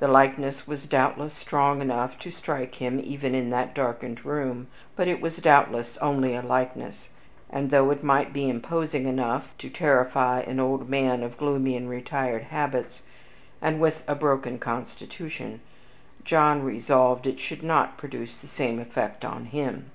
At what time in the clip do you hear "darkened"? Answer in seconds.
3.76-4.24